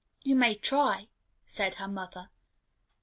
"You 0.23 0.35
may 0.35 0.55
try," 0.55 1.09
said 1.45 1.75
her 1.75 1.87
mother. 1.87 2.31